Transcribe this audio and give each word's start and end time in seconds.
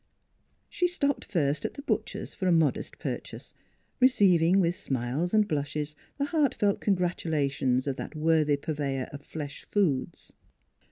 She 0.67 0.87
stopped 0.87 1.25
first 1.25 1.63
at 1.63 1.75
the 1.75 1.83
butcher's 1.83 2.33
for 2.33 2.47
a 2.47 2.51
modest 2.51 2.97
purchase, 2.97 3.53
receiving 3.99 4.59
with 4.59 4.73
smiles 4.73 5.31
and 5.31 5.47
blushes 5.47 5.95
the 6.17 6.25
heartfelt 6.25 6.81
congratulations 6.81 7.85
of 7.85 7.97
that 7.97 8.15
worthy 8.15 8.57
purveyor 8.57 9.07
of 9.13 9.21
flesh 9.23 9.63
foods. 9.69 10.33